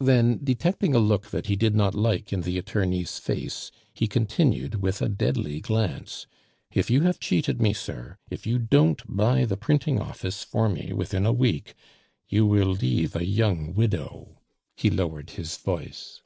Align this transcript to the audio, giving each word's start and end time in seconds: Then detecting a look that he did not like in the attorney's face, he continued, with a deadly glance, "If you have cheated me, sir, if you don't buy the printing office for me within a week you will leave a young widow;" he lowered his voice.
Then 0.00 0.40
detecting 0.42 0.94
a 0.94 0.98
look 0.98 1.26
that 1.28 1.48
he 1.48 1.54
did 1.54 1.74
not 1.74 1.94
like 1.94 2.32
in 2.32 2.40
the 2.40 2.56
attorney's 2.56 3.18
face, 3.18 3.70
he 3.92 4.06
continued, 4.08 4.80
with 4.80 5.02
a 5.02 5.10
deadly 5.10 5.60
glance, 5.60 6.26
"If 6.72 6.88
you 6.88 7.02
have 7.02 7.20
cheated 7.20 7.60
me, 7.60 7.74
sir, 7.74 8.16
if 8.30 8.46
you 8.46 8.58
don't 8.58 9.02
buy 9.06 9.44
the 9.44 9.58
printing 9.58 10.00
office 10.00 10.42
for 10.42 10.70
me 10.70 10.94
within 10.94 11.26
a 11.26 11.34
week 11.34 11.74
you 12.30 12.46
will 12.46 12.68
leave 12.70 13.14
a 13.14 13.26
young 13.26 13.74
widow;" 13.74 14.40
he 14.74 14.88
lowered 14.88 15.32
his 15.32 15.58
voice. 15.58 16.22